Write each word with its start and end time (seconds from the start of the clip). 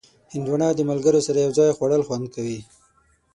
هندوانه 0.33 0.67
د 0.75 0.79
ملګرو 0.89 1.25
سره 1.27 1.37
یو 1.45 1.51
ځای 1.59 1.69
خوړل 1.77 2.01
خوند 2.07 2.25
لري. 2.35 2.59